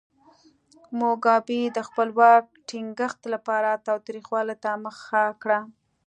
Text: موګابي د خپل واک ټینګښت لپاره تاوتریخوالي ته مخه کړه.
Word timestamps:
موګابي 0.99 1.61
د 1.75 1.77
خپل 1.87 2.07
واک 2.19 2.45
ټینګښت 2.67 3.21
لپاره 3.33 3.69
تاوتریخوالي 3.87 4.55
ته 4.63 4.71
مخه 4.85 5.23
کړه. 5.41 5.59